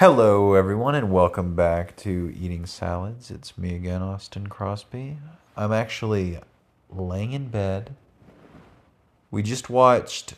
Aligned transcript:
Hello, 0.00 0.54
everyone, 0.54 0.94
and 0.94 1.12
welcome 1.12 1.54
back 1.54 1.94
to 1.96 2.34
Eating 2.34 2.64
Salads. 2.64 3.30
It's 3.30 3.58
me 3.58 3.74
again, 3.74 4.00
Austin 4.00 4.46
Crosby. 4.46 5.18
I'm 5.58 5.74
actually 5.74 6.38
laying 6.88 7.32
in 7.32 7.48
bed. 7.48 7.94
We 9.30 9.42
just 9.42 9.68
watched 9.68 10.36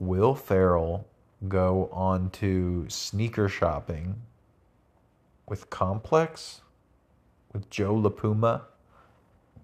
Will 0.00 0.34
Ferrell 0.34 1.06
go 1.46 1.88
on 1.92 2.30
to 2.30 2.86
sneaker 2.88 3.48
shopping 3.48 4.22
with 5.46 5.70
Complex, 5.70 6.62
with 7.52 7.70
Joe 7.70 7.94
LaPuma 7.94 8.62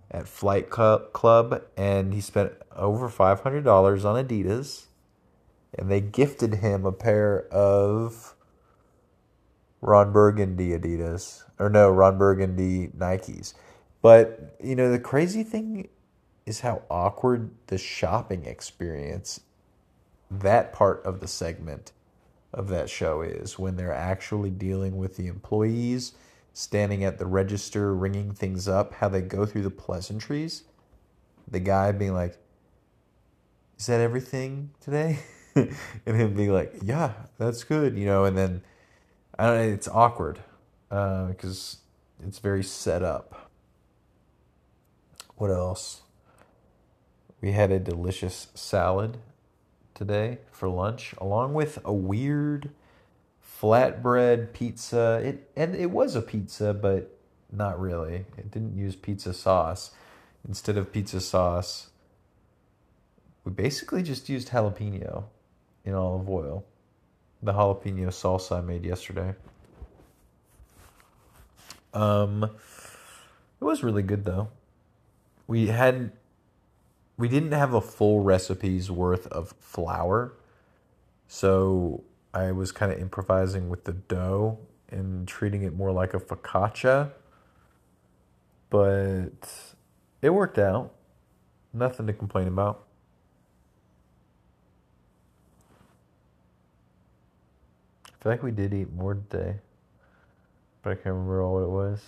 at 0.09 0.29
Flight 0.29 0.71
Club, 0.71 1.65
and 1.77 2.15
he 2.15 2.21
spent 2.21 2.53
over 2.77 3.09
$500 3.09 4.05
on 4.05 4.25
Adidas, 4.25 4.85
and 5.77 5.91
they 5.91 6.01
gifted 6.01 6.55
him 6.55 6.87
a 6.87 6.93
pair 6.93 7.49
of 7.49 8.36
Ron 9.81 10.13
Burgundy 10.13 10.71
Adidas 10.71 11.45
or 11.59 11.69
no 11.69 11.91
Ron 11.91 12.19
Burgundy 12.19 12.89
Nikes. 12.89 13.55
But 14.03 14.57
you 14.63 14.77
know 14.77 14.91
the 14.91 14.99
crazy 14.99 15.43
thing 15.43 15.89
is 16.45 16.61
how 16.61 16.83
awkward 16.91 17.51
the 17.67 17.79
shopping 17.79 18.45
experience 18.45 19.41
that 20.31 20.73
part 20.73 21.05
of 21.05 21.21
the 21.21 21.29
segment 21.29 21.93
of 22.53 22.69
that 22.69 22.89
show 22.89 23.21
is 23.21 23.59
when 23.59 23.77
they're 23.77 23.93
actually 23.93 24.51
dealing 24.51 24.97
with 24.97 25.17
the 25.17 25.27
employees 25.27 26.13
standing 26.53 27.05
at 27.05 27.19
the 27.19 27.27
register 27.27 27.95
ringing 27.95 28.33
things 28.33 28.67
up 28.67 28.95
how 28.95 29.09
they 29.09 29.21
go 29.21 29.45
through 29.45 29.63
the 29.63 29.71
pleasantries 29.71 30.65
the 31.49 31.61
guy 31.61 31.93
being 31.93 32.15
like 32.15 32.39
is 33.79 33.87
that 33.87 34.01
everything 34.01 34.71
today 34.81 35.19
and 35.55 35.71
him 36.07 36.35
being 36.35 36.53
like 36.53 36.73
yeah 36.83 37.13
that's 37.39 37.63
good 37.63 37.97
you 37.99 38.07
know 38.07 38.25
and 38.25 38.39
then 38.39 38.63
know, 39.39 39.55
it's 39.55 39.89
awkward 39.89 40.41
because 40.89 41.79
uh, 42.21 42.27
it's 42.27 42.39
very 42.39 42.63
set 42.63 43.03
up. 43.03 43.51
What 45.37 45.51
else? 45.51 46.03
We 47.41 47.53
had 47.53 47.71
a 47.71 47.79
delicious 47.79 48.49
salad 48.55 49.19
today 49.95 50.39
for 50.51 50.69
lunch, 50.69 51.15
along 51.19 51.55
with 51.55 51.79
a 51.85 51.93
weird 51.93 52.71
flatbread 53.45 54.53
pizza. 54.53 55.21
It 55.23 55.51
and 55.55 55.75
it 55.75 55.91
was 55.91 56.17
a 56.17 56.23
pizza, 56.23 56.73
but 56.73 57.19
not 57.53 57.79
really. 57.79 58.25
It 58.39 58.51
didn't 58.51 58.77
use 58.77 58.97
pizza 58.97 59.35
sauce. 59.35 59.93
Instead 60.49 60.77
of 60.77 60.93
pizza 60.93 61.21
sauce, 61.21 61.91
we 63.45 63.53
basically 63.53 64.03
just 64.03 64.29
used 64.29 64.51
jalapeno 64.51 65.25
in 65.85 65.95
olive 65.95 66.29
oil 66.29 66.65
the 67.43 67.53
jalapeno 67.53 68.09
salsa 68.09 68.59
I 68.59 68.61
made 68.61 68.85
yesterday. 68.85 69.35
Um, 71.95 72.45
it 72.45 73.65
was 73.65 73.83
really 73.83 74.03
good 74.03 74.25
though. 74.25 74.49
We 75.47 75.69
had 75.69 76.13
we 77.17 77.29
didn't 77.29 77.53
have 77.53 77.73
a 77.73 77.81
full 77.81 78.21
recipe's 78.21 78.91
worth 78.91 79.27
of 79.29 79.55
flour, 79.61 80.35
so 81.29 82.05
I 82.35 82.53
was 82.53 82.73
kind 82.73 82.93
of 82.93 82.99
improvising 82.99 83.71
with 83.71 83.85
the 83.85 83.93
dough 83.93 84.59
and 84.91 85.27
treating 85.27 85.63
it 85.63 85.75
more 85.75 85.93
like 85.93 86.13
a 86.15 86.19
focaccia. 86.19 87.13
But 88.69 89.75
it 90.21 90.31
worked 90.31 90.59
out. 90.59 90.93
Nothing 91.73 92.07
to 92.09 92.13
complain 92.13 92.49
about. 92.49 92.86
Feel 98.27 98.33
like 98.33 98.43
we 98.43 98.51
did 98.51 98.75
eat 98.75 98.93
more 98.93 99.15
today, 99.15 99.55
but 100.83 100.91
I 100.91 100.95
can't 100.97 101.15
remember 101.15 101.43
all 101.43 101.55
what 101.55 101.63
it 101.63 101.69
was. 101.69 102.03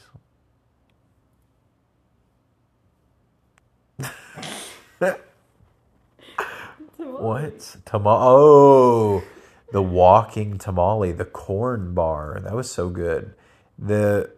what? 6.97 7.77
Tamale. 7.84 8.19
Oh, 8.21 9.23
the 9.71 9.81
walking 9.81 10.59
tamale, 10.59 11.12
the 11.12 11.25
corn 11.25 11.95
bar. 11.95 12.41
That 12.43 12.55
was 12.55 12.69
so 12.69 12.91
good. 12.91 13.34
The 13.78 14.33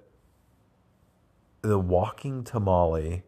the 1.62 1.78
walking 1.78 2.44
tamale. 2.44 3.22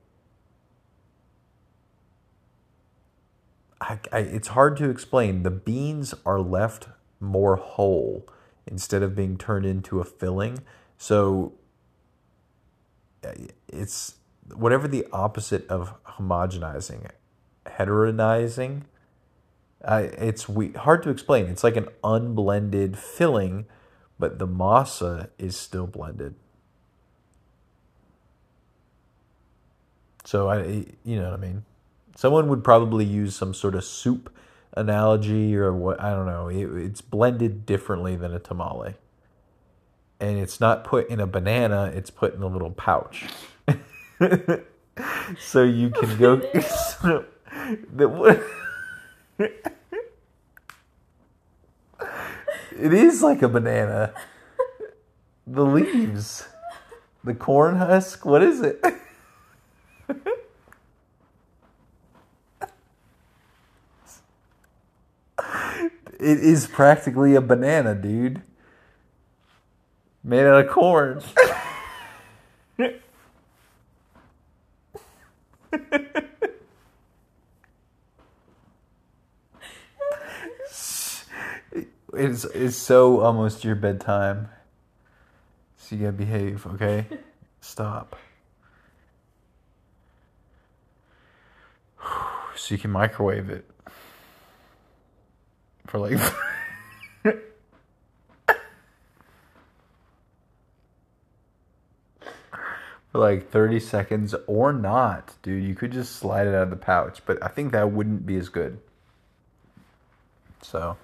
I, 3.80 3.98
I, 4.12 4.18
it's 4.18 4.48
hard 4.48 4.76
to 4.76 4.90
explain. 4.90 5.42
The 5.42 5.50
beans 5.50 6.12
are 6.26 6.38
left 6.38 6.88
more 7.18 7.56
whole 7.56 8.28
instead 8.66 9.02
of 9.02 9.14
being 9.14 9.36
turned 9.36 9.66
into 9.66 10.00
a 10.00 10.04
filling. 10.04 10.60
So 10.98 11.54
it's 13.68 14.16
whatever 14.54 14.88
the 14.88 15.06
opposite 15.12 15.66
of 15.68 15.94
homogenizing, 16.04 17.10
heteronizing. 17.66 18.82
Uh, 19.84 20.06
it's 20.16 20.48
we, 20.48 20.70
hard 20.72 21.02
to 21.02 21.10
explain. 21.10 21.46
It's 21.46 21.64
like 21.64 21.76
an 21.76 21.88
unblended 22.04 22.98
filling, 22.98 23.66
but 24.18 24.38
the 24.38 24.46
masa 24.46 25.30
is 25.38 25.56
still 25.56 25.86
blended. 25.86 26.34
So 30.24 30.48
I, 30.48 30.86
you 31.04 31.16
know 31.16 31.24
what 31.24 31.34
I 31.34 31.36
mean. 31.36 31.64
Someone 32.14 32.48
would 32.48 32.62
probably 32.62 33.04
use 33.04 33.34
some 33.34 33.54
sort 33.54 33.74
of 33.74 33.84
soup 33.84 34.32
analogy 34.74 35.56
or 35.56 35.72
what 35.72 36.00
I 36.00 36.10
don't 36.10 36.26
know. 36.26 36.48
It, 36.48 36.66
it's 36.84 37.00
blended 37.00 37.66
differently 37.66 38.16
than 38.16 38.32
a 38.32 38.38
tamale, 38.38 38.94
and 40.20 40.38
it's 40.38 40.60
not 40.60 40.84
put 40.84 41.08
in 41.08 41.20
a 41.20 41.26
banana. 41.26 41.92
It's 41.94 42.10
put 42.10 42.34
in 42.34 42.42
a 42.42 42.46
little 42.46 42.70
pouch, 42.70 43.24
so 45.38 45.62
you 45.62 45.90
can 45.90 46.18
go. 46.18 46.40
so, 46.60 47.24
the, 47.94 48.42
it 49.38 49.72
is 52.92 53.22
like 53.22 53.42
a 53.42 53.48
banana. 53.48 54.12
The 55.46 55.64
leaves, 55.64 56.46
the 57.24 57.34
corn 57.34 57.76
husk. 57.76 58.24
What 58.24 58.42
is 58.42 58.60
it? 58.60 58.84
It 65.82 66.38
is 66.38 66.66
practically 66.66 67.34
a 67.34 67.40
banana, 67.40 67.94
dude. 67.94 68.42
Made 70.22 70.46
out 70.46 70.64
of 70.64 70.70
corn. 70.70 71.20
it's 82.14 82.44
it's 82.44 82.76
so 82.76 83.20
almost 83.20 83.64
your 83.64 83.74
bedtime. 83.74 84.48
So 85.76 85.96
you 85.96 86.02
gotta 86.02 86.12
behave, 86.12 86.66
okay? 86.66 87.06
Stop. 87.60 88.16
So 92.54 92.74
you 92.74 92.78
can 92.78 92.90
microwave 92.90 93.48
it 93.48 93.64
for 95.92 95.98
like 95.98 96.18
for 103.12 103.18
like 103.18 103.50
30 103.50 103.78
seconds 103.78 104.34
or 104.46 104.72
not, 104.72 105.34
dude. 105.42 105.62
You 105.62 105.74
could 105.74 105.92
just 105.92 106.16
slide 106.16 106.46
it 106.46 106.54
out 106.54 106.62
of 106.62 106.70
the 106.70 106.76
pouch, 106.76 107.20
but 107.26 107.42
I 107.44 107.48
think 107.48 107.72
that 107.72 107.92
wouldn't 107.92 108.24
be 108.24 108.36
as 108.36 108.48
good. 108.48 108.78
So, 110.62 110.96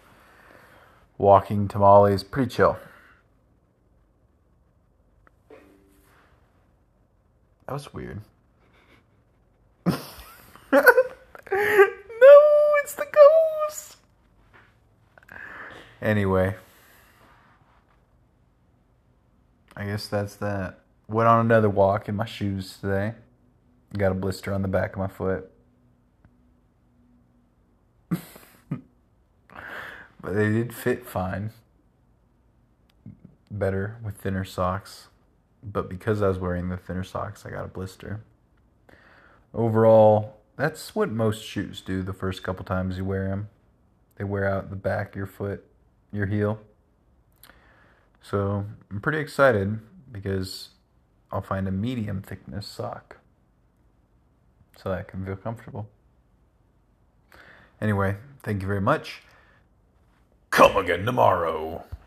walking 1.19 1.69
tamale 1.69 2.15
is 2.15 2.25
pretty 2.25 2.49
chill. 2.51 2.79
That 7.67 7.75
was 7.75 7.93
weird. 7.93 8.23
Anyway. 16.01 16.55
I 19.77 19.85
guess 19.85 20.09
that's 20.09 20.35
that. 20.37 20.81
Went 21.07 21.29
on 21.29 21.47
another 21.47 21.71
walk 21.71 22.09
in 22.09 22.17
my 22.17 22.27
shoes 22.27 22.79
today. 22.81 23.15
Got 23.97 24.13
a 24.13 24.15
blister 24.15 24.53
on 24.53 24.63
the 24.63 24.69
back 24.69 24.95
of 24.95 24.99
my 24.99 25.09
foot. 25.09 25.51
but 28.71 30.35
they 30.35 30.51
did 30.51 30.75
fit 30.75 31.07
fine. 31.07 31.51
Better 33.51 33.97
with 34.05 34.17
thinner 34.17 34.45
socks. 34.45 35.09
But 35.63 35.89
because 35.89 36.23
I 36.23 36.29
was 36.29 36.39
wearing 36.39 36.69
the 36.69 36.77
thinner 36.77 37.05
socks, 37.05 37.47
I 37.47 37.51
got 37.51 37.65
a 37.65 37.69
blister. 37.69 38.21
Overall, 39.55 40.39
that's 40.57 40.95
what 40.95 41.11
most 41.11 41.45
shoes 41.45 41.81
do 41.81 42.03
the 42.03 42.13
first 42.13 42.43
couple 42.43 42.65
times 42.65 42.99
you 42.99 43.05
wear 43.05 43.29
them. 43.29 43.49
They 44.17 44.25
wear 44.25 44.49
out 44.49 44.71
the 44.71 44.77
back 44.77 45.11
of 45.11 45.17
your 45.17 45.27
foot 45.27 45.65
your 46.13 46.27
heel. 46.27 46.61
So 48.23 48.65
I'm 48.91 49.01
pretty 49.01 49.19
excited 49.19 49.79
because 50.11 50.71
I'll 51.31 51.43
find 51.43 51.69
a 51.69 51.71
medium 51.71 52.23
thickness 52.23 52.67
sock 52.67 53.19
so 54.77 54.91
that 54.91 54.99
I 54.99 55.03
can 55.03 55.25
feel 55.25 55.37
comfortable. 55.37 55.89
Anyway, 57.81 58.17
thank 58.43 58.63
you 58.63 58.69
very 58.69 58.81
much. 58.81 59.23
Come 60.51 60.77
again 60.77 61.05
tomorrow. 61.05 61.85